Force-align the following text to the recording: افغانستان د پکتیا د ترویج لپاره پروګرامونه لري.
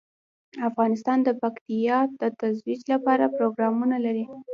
افغانستان 0.69 1.17
د 1.23 1.29
پکتیا 1.41 1.97
د 2.21 2.23
ترویج 2.39 2.81
لپاره 2.93 3.33
پروګرامونه 3.37 3.95
لري. 4.05 4.25